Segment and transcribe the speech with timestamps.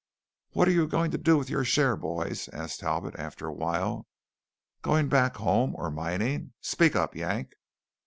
[0.53, 4.07] "What are you going to do with your shares, boys?" asked Talbot after a while.
[4.81, 6.53] "Going back home, or mining?
[6.59, 7.53] Speak up, Yank."